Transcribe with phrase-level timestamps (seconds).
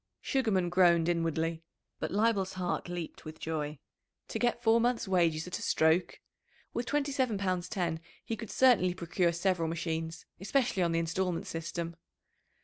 [0.19, 1.61] Sugarman groaned inwardly,
[1.99, 3.77] but Leibel's heart leaped with joy.
[4.29, 6.19] To get four months' wages at a stroke!
[6.73, 11.45] With twenty seven pounds ten he could certainly procure several machines, especially on the instalment
[11.45, 11.95] system.